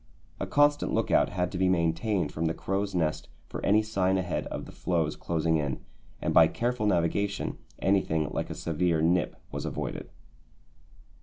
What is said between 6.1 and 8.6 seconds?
and by careful navigation anything like a